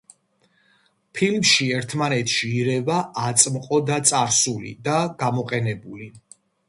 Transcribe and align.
ფილმში 1.17 1.67
ერთმანეთში 1.81 2.49
ირევა 2.61 2.97
აწმყო 3.25 3.81
და 3.91 4.01
წარსული 4.13 4.73
და 4.89 4.97
გამოყენებული. 5.21 6.09